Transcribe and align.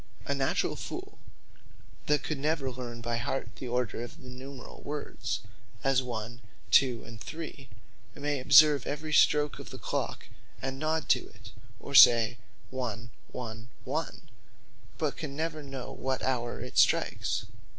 A 0.25 0.33
naturall 0.33 0.75
foole 0.75 1.19
that 2.07 2.23
could 2.23 2.39
never 2.39 2.71
learn 2.71 3.01
by 3.01 3.17
heart 3.17 3.55
the 3.57 3.67
order 3.67 4.01
of 4.01 4.17
numerall 4.17 4.81
words, 4.83 5.41
as 5.83 6.01
One, 6.01 6.41
Two, 6.71 7.03
and 7.03 7.21
Three, 7.21 7.69
may 8.15 8.39
observe 8.39 8.87
every 8.87 9.13
stroak 9.13 9.59
of 9.59 9.69
the 9.69 9.77
Clock, 9.77 10.25
and 10.59 10.79
nod 10.79 11.07
to 11.09 11.27
it, 11.27 11.51
or 11.79 11.93
say 11.93 12.39
one, 12.71 13.11
one, 13.31 13.69
one; 13.83 14.23
but 14.97 15.17
can 15.17 15.35
never 15.35 15.61
know 15.61 15.91
what 15.91 16.23
houre 16.23 16.59
it 16.61 16.79
strikes. 16.79 17.45